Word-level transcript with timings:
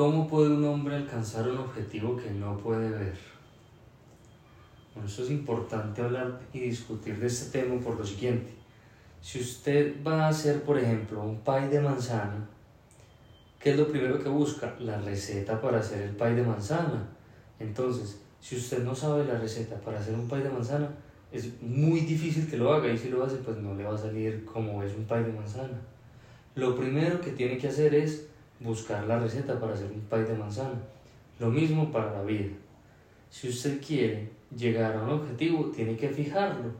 ¿Cómo 0.00 0.26
puede 0.26 0.48
un 0.48 0.64
hombre 0.64 0.96
alcanzar 0.96 1.46
un 1.46 1.58
objetivo 1.58 2.16
que 2.16 2.30
no 2.30 2.56
puede 2.56 2.88
ver? 2.88 3.18
Bueno, 4.94 5.06
eso 5.06 5.22
es 5.22 5.30
importante 5.30 6.00
hablar 6.00 6.40
y 6.54 6.60
discutir 6.60 7.20
de 7.20 7.26
este 7.26 7.60
tema 7.60 7.78
por 7.78 7.98
lo 7.98 8.06
siguiente. 8.06 8.50
Si 9.20 9.40
usted 9.40 10.02
va 10.02 10.24
a 10.24 10.28
hacer, 10.28 10.62
por 10.62 10.78
ejemplo, 10.78 11.22
un 11.22 11.40
pie 11.40 11.68
de 11.68 11.82
manzana, 11.82 12.48
¿qué 13.58 13.72
es 13.72 13.76
lo 13.76 13.88
primero 13.88 14.18
que 14.18 14.30
busca? 14.30 14.74
La 14.80 14.98
receta 15.02 15.60
para 15.60 15.80
hacer 15.80 16.00
el 16.00 16.16
pie 16.16 16.30
de 16.30 16.44
manzana. 16.44 17.06
Entonces, 17.58 18.22
si 18.40 18.56
usted 18.56 18.82
no 18.82 18.94
sabe 18.94 19.26
la 19.26 19.38
receta 19.38 19.76
para 19.82 20.00
hacer 20.00 20.14
un 20.14 20.26
pie 20.26 20.38
de 20.38 20.48
manzana, 20.48 20.88
es 21.30 21.60
muy 21.60 22.00
difícil 22.00 22.48
que 22.48 22.56
lo 22.56 22.72
haga 22.72 22.90
y 22.90 22.96
si 22.96 23.10
lo 23.10 23.22
hace, 23.22 23.36
pues 23.36 23.58
no 23.58 23.74
le 23.74 23.84
va 23.84 23.96
a 23.96 23.98
salir 23.98 24.46
como 24.46 24.82
es 24.82 24.96
un 24.96 25.04
pie 25.04 25.18
de 25.18 25.32
manzana. 25.34 25.78
Lo 26.54 26.74
primero 26.74 27.20
que 27.20 27.32
tiene 27.32 27.58
que 27.58 27.68
hacer 27.68 27.94
es 27.94 28.29
buscar 28.60 29.06
la 29.06 29.18
receta 29.18 29.58
para 29.58 29.74
hacer 29.74 29.90
un 29.92 30.00
pie 30.00 30.24
de 30.24 30.36
manzana. 30.36 30.78
Lo 31.38 31.48
mismo 31.48 31.90
para 31.90 32.12
la 32.12 32.22
vida. 32.22 32.50
Si 33.30 33.48
usted 33.48 33.80
quiere 33.80 34.28
llegar 34.54 34.94
a 34.94 35.02
un 35.02 35.10
objetivo, 35.10 35.70
tiene 35.70 35.96
que 35.96 36.08
fijarlo. 36.08 36.70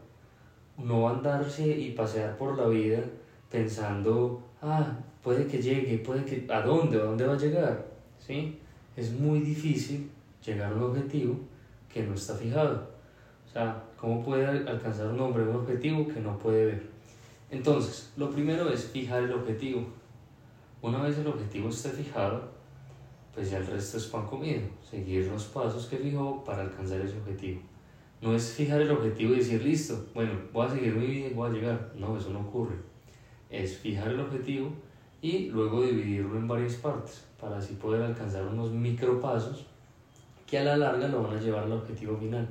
No 0.77 1.09
andarse 1.09 1.66
y 1.66 1.92
pasear 1.92 2.37
por 2.37 2.56
la 2.56 2.66
vida 2.66 3.02
pensando, 3.51 4.42
ah, 4.62 4.96
puede 5.23 5.46
que 5.46 5.60
llegue, 5.60 5.98
puede 5.98 6.24
que... 6.24 6.46
¿A 6.52 6.60
dónde? 6.60 6.98
¿A 6.98 7.04
dónde 7.04 7.27
va 7.27 7.34
a 7.34 7.38
llegar? 7.38 7.87
¿Sí? 8.18 8.59
Es 8.96 9.12
muy 9.12 9.40
difícil 9.40 10.10
llegar 10.45 10.73
a 10.73 10.76
un 10.76 10.82
objetivo 10.82 11.38
que 11.92 12.02
no 12.02 12.15
está 12.15 12.34
fijado. 12.34 12.88
O 13.48 13.52
sea, 13.52 13.82
¿cómo 13.96 14.23
puede 14.23 14.46
alcanzar 14.46 15.09
un 15.09 15.20
hombre 15.20 15.42
un 15.42 15.56
objetivo 15.56 16.06
que 16.06 16.20
no 16.20 16.38
puede 16.38 16.66
ver? 16.66 16.82
Entonces, 17.51 18.12
lo 18.16 18.30
primero 18.30 18.68
es 18.70 18.87
fijar 18.87 19.24
el 19.24 19.32
objetivo. 19.32 19.84
Una 20.82 21.02
vez 21.02 21.18
el 21.18 21.26
objetivo 21.26 21.68
esté 21.68 21.90
fijado, 21.90 22.42
pues 23.34 23.50
ya 23.50 23.58
el 23.58 23.66
resto 23.66 23.98
es 23.98 24.06
pan 24.06 24.26
comido, 24.26 24.62
seguir 24.88 25.26
los 25.26 25.44
pasos 25.44 25.86
que 25.86 25.98
fijó 25.98 26.42
para 26.42 26.62
alcanzar 26.62 27.00
ese 27.00 27.18
objetivo. 27.18 27.60
No 28.22 28.34
es 28.34 28.52
fijar 28.52 28.80
el 28.80 28.90
objetivo 28.90 29.34
y 29.34 29.38
decir, 29.38 29.62
listo, 29.62 30.06
bueno, 30.14 30.32
voy 30.52 30.66
a 30.66 30.70
seguir 30.70 30.95
mi 30.95 31.06
vida 31.06 31.28
y 31.28 31.34
voy 31.34 31.50
a 31.50 31.52
llegar. 31.52 31.92
No, 31.96 32.16
eso 32.16 32.30
no 32.30 32.40
ocurre. 32.40 32.76
Es 33.50 33.76
fijar 33.78 34.09
el 34.09 34.20
objetivo 34.20 34.70
y 35.22 35.48
luego 35.48 35.82
dividirlo 35.82 36.37
en 36.37 36.48
varias 36.48 36.74
partes 36.74 37.24
para 37.38 37.59
así 37.59 37.74
poder 37.74 38.02
alcanzar 38.02 38.46
unos 38.46 38.70
micropasos 38.70 39.66
que 40.46 40.59
a 40.59 40.65
la 40.65 40.76
larga 40.76 41.09
lo 41.09 41.22
van 41.22 41.37
a 41.37 41.40
llevar 41.40 41.65
al 41.65 41.72
objetivo 41.72 42.16
final. 42.16 42.48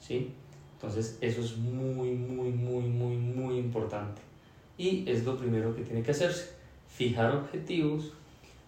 ¿Sí? 0.00 0.32
Entonces 0.74 1.18
eso 1.20 1.40
es 1.42 1.56
muy, 1.56 2.10
muy, 2.10 2.50
muy, 2.50 2.82
muy, 2.82 3.16
muy 3.16 3.58
importante. 3.58 4.20
Y 4.76 5.08
es 5.08 5.24
lo 5.24 5.36
primero 5.36 5.74
que 5.74 5.82
tiene 5.82 6.02
que 6.02 6.10
hacerse. 6.10 6.61
Fijar 6.94 7.34
objetivos 7.34 8.12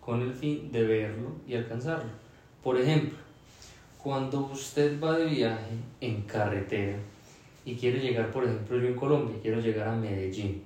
con 0.00 0.20
el 0.22 0.32
fin 0.32 0.70
de 0.70 0.82
verlo 0.84 1.32
y 1.46 1.54
alcanzarlo. 1.54 2.10
Por 2.62 2.78
ejemplo, 2.78 3.18
cuando 4.02 4.40
usted 4.52 5.00
va 5.02 5.16
de 5.16 5.26
viaje 5.26 5.76
en 6.00 6.22
carretera 6.22 6.96
y 7.64 7.74
quiere 7.74 8.00
llegar, 8.00 8.30
por 8.30 8.44
ejemplo, 8.44 8.78
yo 8.78 8.88
en 8.88 8.96
Colombia, 8.96 9.36
quiero 9.40 9.60
llegar 9.60 9.88
a 9.88 9.96
Medellín, 9.96 10.62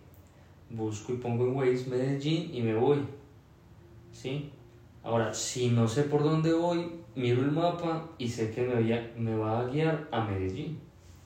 busco 0.71 1.13
y 1.13 1.17
pongo 1.17 1.47
en 1.47 1.57
Waze 1.57 1.89
Medellín 1.89 2.55
y 2.55 2.63
me 2.63 2.75
voy. 2.75 2.99
¿Sí? 4.13 4.51
Ahora, 5.05 5.33
si 5.33 5.71
no 5.71 5.87
sé 5.87 6.03
por 6.05 6.23
dónde 6.23 6.53
voy, 6.53 6.91
miro 7.15 7.43
el 7.43 7.53
mapa 7.53 8.09
y 8.19 8.29
sé 8.29 8.51
que 8.51 8.63
me, 8.63 9.09
me 9.17 9.37
va 9.37 9.61
a 9.61 9.67
guiar 9.67 10.09
a 10.11 10.25
Medellín. 10.25 10.79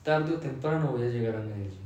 Tarde 0.03 0.35
o 0.35 0.39
temprano 0.39 0.91
voy 0.91 1.03
a 1.03 1.09
llegar 1.09 1.35
a 1.35 1.39
Medellín. 1.39 1.83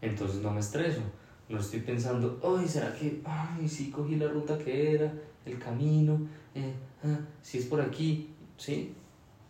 Entonces 0.00 0.40
no 0.42 0.52
me 0.52 0.60
estreso. 0.60 1.00
No 1.48 1.58
estoy 1.58 1.80
pensando, 1.80 2.40
ay, 2.42 2.66
¿será 2.66 2.92
que, 2.92 3.20
ay, 3.24 3.68
sí 3.68 3.90
cogí 3.90 4.16
la 4.16 4.28
ruta 4.28 4.58
que 4.58 4.94
era, 4.94 5.12
el 5.44 5.58
camino, 5.58 6.18
eh, 6.54 6.72
ah, 7.04 7.20
si 7.40 7.58
es 7.58 7.66
por 7.66 7.80
aquí, 7.80 8.30
¿sí? 8.56 8.92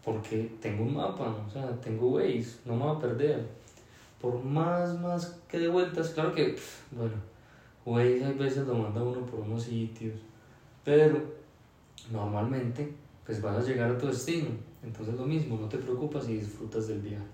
Porque 0.04 0.52
tengo 0.60 0.84
un 0.84 0.94
mapa, 0.94 1.34
o 1.46 1.50
sea, 1.50 1.70
tengo 1.80 2.10
Waze, 2.10 2.58
no 2.66 2.76
me 2.76 2.84
va 2.84 2.92
a 2.92 2.98
perder. 2.98 3.46
Por 4.20 4.42
más, 4.42 4.98
más 5.00 5.38
que 5.48 5.58
de 5.58 5.68
vueltas, 5.68 6.10
claro 6.10 6.34
que, 6.34 6.56
bueno, 6.90 7.14
Waze 7.86 8.24
hay 8.24 8.34
veces 8.34 8.66
lo 8.66 8.74
manda 8.74 9.02
uno 9.02 9.24
por 9.24 9.40
unos 9.40 9.62
sitios, 9.62 10.18
pero 10.84 11.22
normalmente, 12.10 12.92
pues 13.24 13.40
vas 13.40 13.56
a 13.56 13.66
llegar 13.66 13.90
a 13.90 13.98
tu 13.98 14.06
destino. 14.06 14.50
Entonces 14.82 15.14
lo 15.14 15.24
mismo, 15.24 15.56
no 15.56 15.68
te 15.68 15.78
preocupas 15.78 16.28
y 16.28 16.34
disfrutas 16.34 16.86
del 16.86 17.00
viaje. 17.00 17.24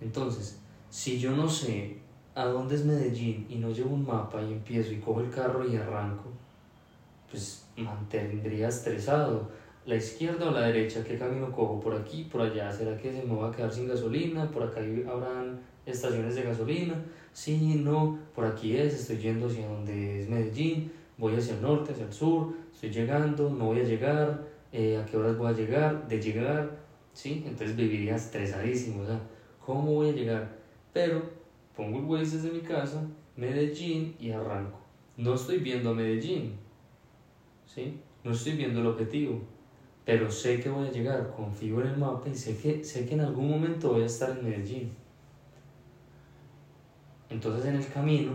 Entonces, 0.00 0.58
si 0.90 1.18
yo 1.18 1.30
no 1.30 1.48
sé 1.48 1.98
a 2.34 2.44
dónde 2.46 2.74
es 2.74 2.84
Medellín 2.84 3.46
y 3.48 3.56
no 3.56 3.70
llevo 3.70 3.94
un 3.94 4.06
mapa 4.06 4.40
y 4.42 4.52
empiezo 4.52 4.92
y 4.92 4.98
cojo 4.98 5.20
el 5.20 5.30
carro 5.30 5.68
y 5.68 5.76
arranco, 5.76 6.30
pues 7.30 7.66
mantendría 7.76 8.68
estresado. 8.68 9.48
La 9.86 9.96
izquierda 9.96 10.48
o 10.48 10.50
la 10.52 10.66
derecha, 10.66 11.02
¿qué 11.02 11.18
camino 11.18 11.50
cojo? 11.50 11.80
¿Por 11.80 11.94
aquí, 11.94 12.24
por 12.24 12.42
allá? 12.42 12.70
¿Será 12.70 12.96
que 12.96 13.12
se 13.12 13.22
me 13.22 13.34
va 13.34 13.48
a 13.48 13.50
quedar 13.50 13.72
sin 13.72 13.88
gasolina? 13.88 14.50
¿Por 14.50 14.62
acá 14.62 14.80
habrán 15.10 15.58
estaciones 15.86 16.34
de 16.34 16.42
gasolina? 16.42 16.94
Sí, 17.32 17.80
no, 17.82 18.18
por 18.34 18.44
aquí 18.44 18.76
es, 18.76 18.94
estoy 18.94 19.18
yendo 19.18 19.46
hacia 19.46 19.66
donde 19.66 20.20
es 20.20 20.28
Medellín, 20.28 20.92
voy 21.16 21.36
hacia 21.36 21.54
el 21.54 21.62
norte, 21.62 21.92
hacia 21.92 22.04
el 22.04 22.12
sur, 22.12 22.52
estoy 22.72 22.90
llegando, 22.90 23.50
no 23.50 23.66
voy 23.66 23.80
a 23.80 23.84
llegar, 23.84 24.42
eh, 24.72 24.96
a 24.96 25.06
qué 25.06 25.16
horas 25.16 25.36
voy 25.38 25.48
a 25.48 25.56
llegar, 25.56 26.08
de 26.08 26.20
llegar, 26.20 26.70
¿sí? 27.12 27.44
Entonces 27.46 27.76
viviría 27.76 28.16
estresadísimo, 28.16 29.02
o 29.02 29.06
sea, 29.06 29.20
¿cómo 29.64 29.94
voy 29.94 30.10
a 30.10 30.12
llegar? 30.12 30.48
Pero 30.92 31.22
pongo 31.80 31.98
el 31.98 32.04
Waze 32.04 32.36
desde 32.36 32.50
mi 32.50 32.60
casa, 32.60 33.02
Medellín 33.36 34.14
y 34.20 34.30
arranco. 34.30 34.78
No 35.16 35.32
estoy 35.32 35.58
viendo 35.58 35.90
a 35.90 35.94
Medellín, 35.94 36.58
¿sí? 37.64 37.98
No 38.22 38.32
estoy 38.32 38.52
viendo 38.52 38.80
el 38.80 38.86
objetivo, 38.86 39.40
pero 40.04 40.30
sé 40.30 40.60
que 40.60 40.68
voy 40.68 40.88
a 40.88 40.90
llegar, 40.90 41.32
confío 41.34 41.80
en 41.80 41.86
el 41.86 41.96
mapa 41.96 42.28
y 42.28 42.34
sé 42.34 42.54
que, 42.54 42.84
sé 42.84 43.06
que 43.06 43.14
en 43.14 43.22
algún 43.22 43.48
momento 43.48 43.92
voy 43.92 44.02
a 44.02 44.06
estar 44.06 44.28
en 44.28 44.44
Medellín. 44.44 44.90
Entonces 47.30 47.64
en 47.64 47.76
el 47.76 47.88
camino 47.88 48.32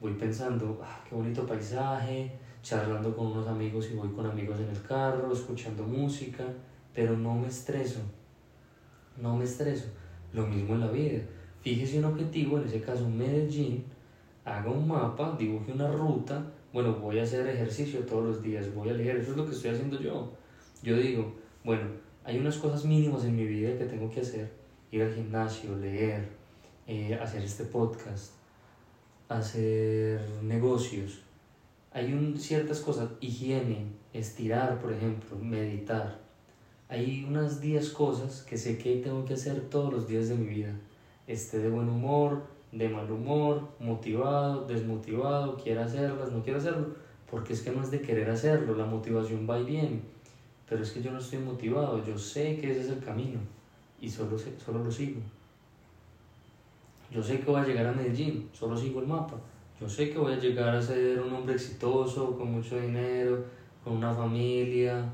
voy 0.00 0.14
pensando, 0.14 0.80
ah, 0.82 1.04
qué 1.08 1.14
bonito 1.14 1.46
paisaje, 1.46 2.32
charlando 2.60 3.14
con 3.14 3.28
unos 3.28 3.46
amigos 3.46 3.88
y 3.88 3.94
voy 3.94 4.08
con 4.08 4.26
amigos 4.26 4.58
en 4.58 4.68
el 4.68 4.82
carro, 4.82 5.32
escuchando 5.32 5.84
música, 5.84 6.44
pero 6.92 7.16
no 7.16 7.36
me 7.36 7.46
estreso, 7.46 8.00
no 9.16 9.36
me 9.36 9.44
estreso. 9.44 9.86
Lo 10.32 10.46
mismo 10.46 10.74
en 10.74 10.80
la 10.80 10.88
vida. 10.88 11.20
Fíjese 11.62 11.98
un 11.98 12.06
objetivo, 12.06 12.58
en 12.58 12.64
ese 12.64 12.80
caso 12.80 13.08
Medellín, 13.08 13.84
haga 14.44 14.70
un 14.70 14.88
mapa, 14.88 15.36
dibuje 15.38 15.72
una 15.72 15.90
ruta, 15.90 16.42
bueno, 16.72 16.94
voy 16.94 17.18
a 17.18 17.24
hacer 17.24 17.46
ejercicio 17.46 18.00
todos 18.00 18.24
los 18.24 18.42
días, 18.42 18.74
voy 18.74 18.88
a 18.88 18.94
leer, 18.94 19.16
eso 19.16 19.32
es 19.32 19.36
lo 19.36 19.44
que 19.44 19.52
estoy 19.52 19.70
haciendo 19.70 20.00
yo. 20.00 20.32
Yo 20.82 20.96
digo, 20.96 21.34
bueno, 21.64 21.82
hay 22.24 22.38
unas 22.38 22.56
cosas 22.56 22.84
mínimas 22.84 23.24
en 23.24 23.36
mi 23.36 23.44
vida 23.44 23.76
que 23.76 23.84
tengo 23.84 24.10
que 24.10 24.20
hacer, 24.20 24.50
ir 24.90 25.02
al 25.02 25.14
gimnasio, 25.14 25.76
leer, 25.76 26.28
eh, 26.86 27.18
hacer 27.20 27.42
este 27.42 27.64
podcast, 27.64 28.32
hacer 29.28 30.20
negocios. 30.42 31.20
Hay 31.92 32.12
un, 32.12 32.38
ciertas 32.38 32.80
cosas, 32.80 33.10
higiene, 33.20 33.86
estirar, 34.12 34.80
por 34.80 34.92
ejemplo, 34.92 35.36
meditar. 35.36 36.20
Hay 36.88 37.24
unas 37.24 37.60
10 37.60 37.90
cosas 37.90 38.42
que 38.42 38.56
sé 38.56 38.78
que 38.78 38.96
tengo 38.96 39.24
que 39.24 39.34
hacer 39.34 39.68
todos 39.68 39.92
los 39.92 40.08
días 40.08 40.28
de 40.28 40.36
mi 40.36 40.46
vida. 40.46 40.74
Esté 41.30 41.60
de 41.60 41.70
buen 41.70 41.88
humor, 41.88 42.42
de 42.72 42.88
mal 42.88 43.08
humor, 43.08 43.62
motivado, 43.78 44.66
desmotivado, 44.66 45.56
quiero 45.56 45.82
hacerlas, 45.82 46.32
no 46.32 46.42
quiero 46.42 46.58
hacerlo, 46.58 46.88
porque 47.30 47.52
es 47.52 47.62
que 47.62 47.70
no 47.70 47.84
es 47.84 47.92
de 47.92 48.00
querer 48.00 48.28
hacerlo, 48.28 48.74
la 48.74 48.84
motivación 48.84 49.46
va 49.48 49.60
y 49.60 49.64
viene, 49.64 50.00
pero 50.68 50.82
es 50.82 50.90
que 50.90 51.00
yo 51.00 51.12
no 51.12 51.18
estoy 51.18 51.38
motivado, 51.38 52.04
yo 52.04 52.18
sé 52.18 52.58
que 52.58 52.72
ese 52.72 52.80
es 52.80 52.88
el 52.88 52.98
camino 52.98 53.38
y 54.00 54.08
solo, 54.08 54.36
solo 54.36 54.82
lo 54.82 54.90
sigo. 54.90 55.20
Yo 57.12 57.22
sé 57.22 57.38
que 57.38 57.48
voy 57.48 57.60
a 57.60 57.64
llegar 57.64 57.86
a 57.86 57.92
Medellín, 57.92 58.48
solo 58.52 58.76
sigo 58.76 58.98
el 58.98 59.06
mapa. 59.06 59.36
Yo 59.80 59.88
sé 59.88 60.10
que 60.10 60.18
voy 60.18 60.32
a 60.32 60.38
llegar 60.40 60.74
a 60.74 60.82
ser 60.82 61.20
un 61.20 61.32
hombre 61.32 61.54
exitoso, 61.54 62.36
con 62.36 62.50
mucho 62.50 62.76
dinero, 62.76 63.44
con 63.84 63.98
una 63.98 64.12
familia, 64.12 65.04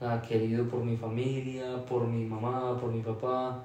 ah, 0.00 0.22
querido 0.26 0.66
por 0.66 0.82
mi 0.82 0.96
familia, 0.96 1.84
por 1.84 2.06
mi 2.06 2.24
mamá, 2.24 2.74
por 2.80 2.90
mi 2.90 3.02
papá, 3.02 3.62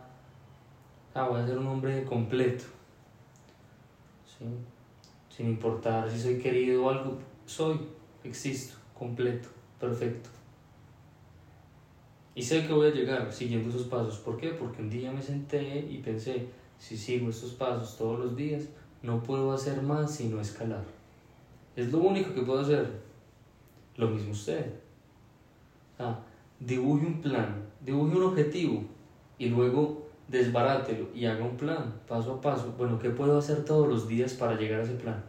ah, 1.13 1.27
voy 1.27 1.41
a 1.41 1.45
ser 1.45 1.57
un 1.57 1.67
hombre 1.67 2.03
completo. 2.03 2.65
Sin 5.29 5.47
importar 5.47 6.09
si 6.11 6.19
soy 6.19 6.37
querido 6.37 6.85
o 6.85 6.89
algo, 6.89 7.17
soy, 7.45 7.79
existo, 8.23 8.75
completo, 8.93 9.49
perfecto. 9.79 10.29
Y 12.35 12.41
sé 12.41 12.65
que 12.65 12.73
voy 12.73 12.87
a 12.87 12.93
llegar 12.93 13.31
siguiendo 13.31 13.69
esos 13.69 13.87
pasos. 13.87 14.17
¿Por 14.17 14.37
qué? 14.37 14.49
Porque 14.49 14.81
un 14.81 14.89
día 14.89 15.11
me 15.11 15.21
senté 15.21 15.79
y 15.79 15.99
pensé, 15.99 16.47
si 16.77 16.97
sigo 16.97 17.29
estos 17.29 17.51
pasos 17.51 17.97
todos 17.97 18.19
los 18.19 18.35
días, 18.35 18.63
no 19.01 19.21
puedo 19.21 19.53
hacer 19.53 19.81
más 19.81 20.15
sino 20.15 20.41
escalar. 20.41 20.83
Es 21.75 21.91
lo 21.91 21.99
único 21.99 22.33
que 22.33 22.41
puedo 22.41 22.59
hacer. 22.59 23.01
Lo 23.97 24.07
mismo 24.09 24.31
usted. 24.31 24.73
Ah, 25.99 26.19
dibuje 26.59 27.05
un 27.05 27.21
plan, 27.21 27.63
dibuje 27.81 28.15
un 28.15 28.23
objetivo 28.23 28.83
y 29.37 29.49
luego 29.49 30.02
desbarátelo 30.33 31.09
y 31.13 31.25
haga 31.25 31.45
un 31.45 31.55
plan, 31.55 31.93
paso 32.07 32.33
a 32.33 32.41
paso. 32.41 32.73
Bueno, 32.75 32.97
¿qué 32.97 33.11
puedo 33.11 33.37
hacer 33.37 33.63
todos 33.63 33.87
los 33.87 34.07
días 34.07 34.33
para 34.33 34.55
llegar 34.55 34.79
a 34.79 34.83
ese 34.83 34.95
plan? 34.95 35.23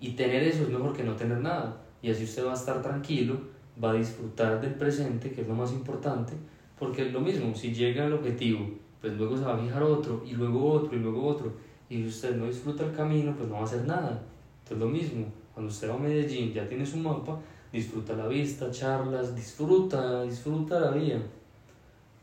Y 0.00 0.12
tener 0.12 0.42
eso 0.42 0.62
es 0.62 0.70
mejor 0.70 0.94
que 0.94 1.04
no 1.04 1.14
tener 1.14 1.38
nada. 1.38 1.82
y 2.02 2.10
así 2.10 2.24
usted 2.24 2.46
va 2.46 2.52
a 2.52 2.54
estar 2.54 2.80
tranquilo, 2.82 3.36
va 3.82 3.90
a 3.90 3.94
disfrutar 3.94 4.60
del 4.60 4.74
presente, 4.74 5.32
que 5.32 5.40
es 5.40 5.48
lo 5.48 5.54
más 5.54 5.72
importante, 5.72 6.34
porque 6.78 7.06
es 7.06 7.12
lo 7.12 7.20
mismo, 7.20 7.54
si 7.54 7.74
llega 7.74 8.04
al 8.04 8.12
objetivo, 8.12 8.68
pues 9.00 9.14
luego 9.14 9.36
se 9.36 9.44
va 9.44 9.54
a 9.54 9.58
fijar 9.58 9.82
otro, 9.82 10.22
y 10.24 10.32
luego 10.32 10.72
otro, 10.72 10.96
y 10.96 11.00
luego 11.00 11.26
otro, 11.26 11.52
y 11.88 11.96
si 11.96 12.06
usted 12.06 12.36
no 12.36 12.46
disfruta 12.46 12.84
el 12.84 12.92
camino, 12.92 13.34
pues 13.36 13.48
no 13.48 13.56
va 13.56 13.62
a 13.62 13.64
hacer 13.64 13.84
nada. 13.86 14.22
Entonces 14.62 14.78
lo 14.78 14.88
mismo, 14.88 15.26
cuando 15.52 15.72
usted 15.72 15.90
va 15.90 15.94
a 15.94 15.98
Medellín, 15.98 16.52
ya 16.52 16.68
tiene 16.68 16.86
su 16.86 16.98
mapa, 16.98 17.38
disfruta 17.72 18.14
la 18.14 18.28
vista, 18.28 18.70
charlas, 18.70 19.34
disfruta, 19.34 20.22
disfruta 20.22 20.78
la 20.78 20.90
vida. 20.92 21.18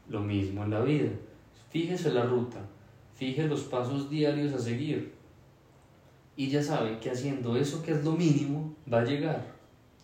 Lo 0.08 0.22
mismo 0.22 0.64
en 0.64 0.70
la 0.70 0.82
vida. 0.82 1.10
Fíjese 1.74 2.14
la 2.14 2.22
ruta, 2.22 2.60
fije 3.16 3.48
los 3.48 3.62
pasos 3.62 4.08
diarios 4.08 4.54
a 4.54 4.60
seguir. 4.60 5.12
Y 6.36 6.48
ya 6.48 6.62
sabe 6.62 7.00
que 7.00 7.10
haciendo 7.10 7.58
eso 7.58 7.82
que 7.82 7.94
es 7.94 8.06
lo 8.06 8.12
mínimo, 8.12 8.76
va 8.92 9.00
a 9.00 9.04
llegar. 9.04 9.44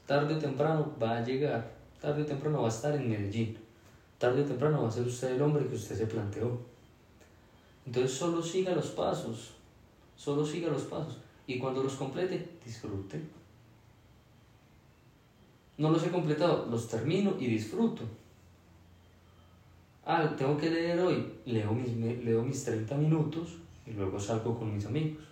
Tarde 0.07 0.33
o 0.33 0.39
temprano 0.39 0.91
va 0.99 1.17
a 1.17 1.23
llegar. 1.23 1.71
Tarde 2.01 2.23
o 2.23 2.25
temprano 2.25 2.61
va 2.61 2.65
a 2.65 2.71
estar 2.71 2.95
en 2.95 3.07
Medellín. 3.07 3.55
Tarde 4.17 4.41
o 4.41 4.45
temprano 4.45 4.81
va 4.81 4.87
a 4.87 4.91
ser 4.91 5.05
usted 5.05 5.35
el 5.35 5.41
hombre 5.43 5.67
que 5.67 5.75
usted 5.75 5.95
se 5.95 6.07
planteó. 6.07 6.59
Entonces 7.85 8.17
solo 8.17 8.41
siga 8.41 8.73
los 8.73 8.87
pasos. 8.87 9.51
Solo 10.17 10.43
siga 10.43 10.71
los 10.71 10.85
pasos. 10.85 11.19
Y 11.45 11.59
cuando 11.59 11.83
los 11.83 11.93
complete, 11.93 12.49
disfrute. 12.65 13.21
No 15.77 15.91
los 15.91 16.03
he 16.03 16.09
completado, 16.09 16.65
los 16.65 16.87
termino 16.87 17.35
y 17.39 17.45
disfruto. 17.45 18.05
Ah, 20.11 20.27
tengo 20.35 20.57
que 20.57 20.71
leer 20.71 20.99
hoy. 20.99 21.23
Leo 21.45 21.71
mis, 21.71 21.95
leo 21.95 22.41
mis 22.41 22.63
30 22.63 22.95
minutos 22.95 23.59
y 23.85 23.91
luego 23.91 24.19
salgo 24.19 24.57
con 24.57 24.73
mis 24.73 24.83
amigos. 24.87 25.23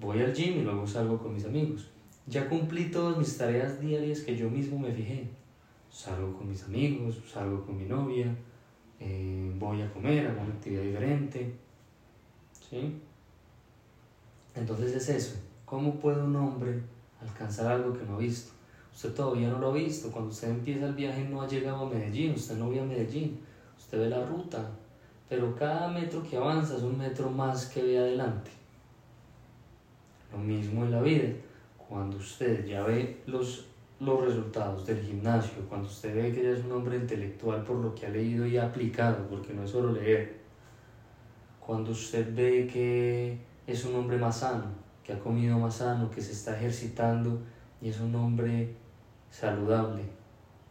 Voy 0.00 0.20
al 0.20 0.34
gym 0.34 0.58
y 0.58 0.62
luego 0.62 0.84
salgo 0.84 1.16
con 1.16 1.32
mis 1.32 1.44
amigos. 1.44 1.86
Ya 2.26 2.48
cumplí 2.48 2.90
todas 2.90 3.16
mis 3.16 3.38
tareas 3.38 3.80
diarias 3.80 4.18
que 4.22 4.36
yo 4.36 4.50
mismo 4.50 4.80
me 4.80 4.90
fijé. 4.90 5.28
Salgo 5.92 6.36
con 6.36 6.48
mis 6.48 6.64
amigos, 6.64 7.22
salgo 7.32 7.64
con 7.64 7.78
mi 7.78 7.84
novia, 7.84 8.34
eh, 8.98 9.54
voy 9.60 9.80
a 9.80 9.92
comer, 9.92 10.26
hago 10.26 10.40
una 10.40 10.50
actividad 10.50 10.82
diferente. 10.82 11.54
¿Sí? 12.68 13.00
Entonces 14.56 14.92
es 14.92 15.08
eso. 15.08 15.36
¿Cómo 15.64 16.00
puede 16.00 16.20
un 16.20 16.34
hombre 16.34 16.82
alcanzar 17.20 17.70
algo 17.70 17.92
que 17.96 18.04
no 18.04 18.16
ha 18.16 18.18
visto? 18.18 18.59
Usted 19.02 19.14
todavía 19.14 19.48
no 19.48 19.58
lo 19.58 19.70
ha 19.70 19.72
visto. 19.72 20.10
Cuando 20.10 20.28
usted 20.30 20.50
empieza 20.50 20.84
el 20.84 20.92
viaje 20.92 21.24
no 21.24 21.40
ha 21.40 21.48
llegado 21.48 21.86
a 21.86 21.88
Medellín. 21.88 22.34
Usted 22.34 22.56
no 22.56 22.68
ve 22.68 22.80
a 22.80 22.84
Medellín. 22.84 23.40
Usted 23.78 23.98
ve 23.98 24.10
la 24.10 24.26
ruta. 24.26 24.62
Pero 25.26 25.56
cada 25.56 25.88
metro 25.88 26.22
que 26.22 26.36
avanza 26.36 26.76
es 26.76 26.82
un 26.82 26.98
metro 26.98 27.30
más 27.30 27.64
que 27.64 27.82
ve 27.82 27.98
adelante. 27.98 28.50
Lo 30.30 30.36
mismo 30.36 30.84
en 30.84 30.90
la 30.90 31.00
vida. 31.00 31.30
Cuando 31.78 32.18
usted 32.18 32.66
ya 32.66 32.82
ve 32.82 33.22
los, 33.24 33.68
los 34.00 34.22
resultados 34.22 34.86
del 34.86 35.00
gimnasio, 35.00 35.62
cuando 35.66 35.88
usted 35.88 36.14
ve 36.14 36.34
que 36.34 36.42
ya 36.42 36.50
es 36.50 36.62
un 36.62 36.72
hombre 36.72 36.96
intelectual 36.96 37.64
por 37.64 37.76
lo 37.76 37.94
que 37.94 38.04
ha 38.04 38.10
leído 38.10 38.44
y 38.44 38.58
ha 38.58 38.66
aplicado, 38.66 39.26
porque 39.30 39.54
no 39.54 39.64
es 39.64 39.70
solo 39.70 39.92
leer. 39.92 40.40
Cuando 41.58 41.92
usted 41.92 42.34
ve 42.34 42.68
que 42.70 43.38
es 43.66 43.82
un 43.86 43.94
hombre 43.94 44.18
más 44.18 44.40
sano, 44.40 44.66
que 45.02 45.14
ha 45.14 45.18
comido 45.18 45.58
más 45.58 45.76
sano, 45.76 46.10
que 46.10 46.20
se 46.20 46.32
está 46.32 46.54
ejercitando 46.54 47.38
y 47.80 47.88
es 47.88 47.98
un 47.98 48.14
hombre 48.14 48.74
saludable. 49.30 50.02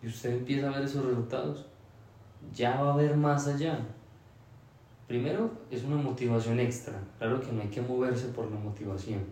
Y 0.02 0.08
usted 0.08 0.32
empieza 0.32 0.70
a 0.70 0.78
ver 0.78 0.84
esos 0.84 1.06
resultados, 1.06 1.66
ya 2.54 2.82
va 2.82 2.94
a 2.94 2.98
ver 2.98 3.16
más 3.16 3.48
allá. 3.48 3.80
Primero 5.08 5.50
es 5.72 5.84
una 5.84 5.98
motivación 5.98 6.60
extra. 6.60 7.00
Claro 7.18 7.42
que 7.42 7.52
no 7.52 7.62
hay 7.62 7.70
que 7.70 7.82
moverse 7.82 8.28
por 8.28 8.50
la 8.52 8.58
motivación. 8.58 9.24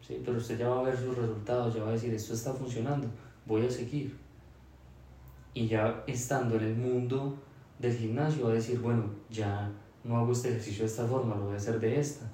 ¿sí? 0.00 0.20
Pero 0.24 0.38
usted 0.38 0.58
ya 0.58 0.68
va 0.68 0.80
a 0.80 0.84
ver 0.84 0.96
sus 0.96 1.16
resultados, 1.16 1.74
ya 1.74 1.82
va 1.82 1.90
a 1.90 1.92
decir, 1.92 2.12
esto 2.12 2.34
está 2.34 2.52
funcionando, 2.52 3.06
voy 3.46 3.64
a 3.64 3.70
seguir. 3.70 4.18
Y 5.54 5.68
ya 5.68 6.02
estando 6.06 6.56
en 6.56 6.64
el 6.64 6.76
mundo 6.76 7.36
del 7.78 7.96
gimnasio 7.96 8.44
va 8.46 8.50
a 8.50 8.54
decir, 8.54 8.80
bueno, 8.80 9.04
ya 9.30 9.70
no 10.04 10.18
hago 10.18 10.32
este 10.32 10.48
ejercicio 10.48 10.80
de 10.80 10.90
esta 10.90 11.06
forma, 11.06 11.36
lo 11.36 11.44
voy 11.44 11.54
a 11.54 11.56
hacer 11.56 11.78
de 11.78 12.00
esta 12.00 12.28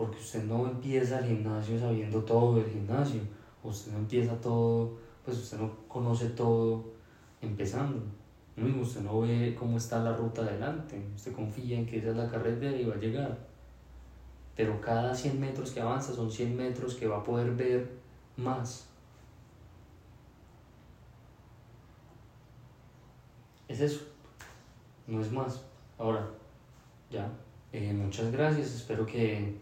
porque 0.00 0.16
usted 0.16 0.44
no 0.44 0.66
empieza 0.66 1.18
el 1.18 1.26
gimnasio 1.26 1.78
sabiendo 1.78 2.22
todo 2.22 2.56
del 2.56 2.64
gimnasio, 2.64 3.20
usted 3.64 3.92
no 3.92 3.98
empieza 3.98 4.40
todo, 4.40 4.98
pues 5.24 5.38
usted 5.38 5.58
no 5.58 5.70
conoce 5.88 6.30
todo 6.30 6.84
empezando. 7.40 8.02
No, 8.56 8.82
usted 8.82 9.00
no 9.00 9.20
ve 9.20 9.56
cómo 9.58 9.78
está 9.78 10.02
la 10.02 10.16
ruta 10.16 10.42
adelante, 10.42 11.02
usted 11.14 11.32
confía 11.32 11.78
en 11.78 11.86
que 11.86 11.98
esa 11.98 12.10
es 12.10 12.16
la 12.16 12.28
carretera 12.30 12.76
y 12.76 12.84
va 12.84 12.94
a 12.94 12.98
llegar. 12.98 13.38
Pero 14.56 14.80
cada 14.80 15.14
100 15.14 15.40
metros 15.40 15.70
que 15.70 15.80
avanza 15.80 16.12
son 16.14 16.30
100 16.30 16.56
metros 16.56 16.94
que 16.94 17.06
va 17.08 17.18
a 17.18 17.24
poder 17.24 17.54
ver 17.54 17.90
más. 18.36 18.86
Es 23.68 23.80
eso, 23.80 24.00
no 25.06 25.20
es 25.20 25.30
más. 25.30 25.62
Ahora, 25.96 26.28
ya, 27.10 27.30
eh, 27.72 27.92
muchas 27.92 28.32
gracias, 28.32 28.74
espero 28.74 29.06
que 29.06 29.56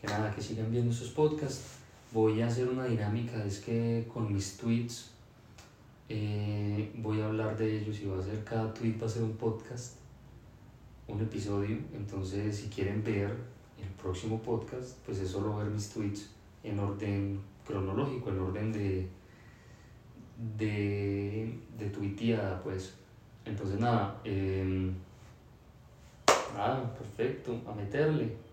que 0.00 0.06
nada, 0.06 0.34
que 0.34 0.40
sigan 0.40 0.70
viendo 0.70 0.90
esos 0.90 1.10
podcasts. 1.10 1.76
Voy 2.12 2.42
a 2.42 2.48
hacer 2.48 2.68
una 2.68 2.86
dinámica, 2.86 3.44
es 3.44 3.60
que 3.60 4.04
con 4.12 4.32
mis 4.32 4.56
tweets 4.56 5.12
eh, 6.08 6.90
voy 6.96 7.20
a 7.20 7.26
hablar 7.26 7.56
de 7.56 7.78
ellos 7.78 8.00
y 8.00 8.06
va 8.06 8.18
a 8.18 8.22
ser 8.22 8.42
cada 8.42 8.74
tweet 8.74 8.98
va 9.00 9.06
a 9.06 9.08
ser 9.08 9.22
un 9.22 9.34
podcast, 9.34 9.94
un 11.06 11.20
episodio. 11.20 11.78
Entonces, 11.94 12.56
si 12.56 12.68
quieren 12.68 13.04
ver 13.04 13.30
el 13.80 13.88
próximo 14.02 14.42
podcast, 14.42 14.98
pues 15.06 15.20
es 15.20 15.30
solo 15.30 15.56
ver 15.58 15.68
mis 15.68 15.88
tweets 15.88 16.30
en 16.64 16.80
orden 16.80 17.40
cronológico, 17.64 18.30
en 18.30 18.40
orden 18.40 18.72
de, 18.72 19.08
de, 20.58 21.58
de 21.78 21.90
tuiteada, 21.90 22.60
pues. 22.60 22.94
Entonces, 23.44 23.78
nada, 23.78 24.20
eh, 24.24 24.90
nada, 26.56 26.92
perfecto, 26.92 27.56
a 27.68 27.72
meterle. 27.72 28.49